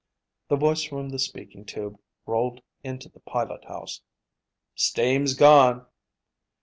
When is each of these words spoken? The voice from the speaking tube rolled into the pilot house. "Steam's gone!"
The 0.47 0.55
voice 0.55 0.81
from 0.83 1.09
the 1.09 1.19
speaking 1.19 1.63
tube 1.63 1.99
rolled 2.25 2.63
into 2.83 3.07
the 3.07 3.19
pilot 3.19 3.65
house. 3.65 4.01
"Steam's 4.73 5.35
gone!" 5.35 5.85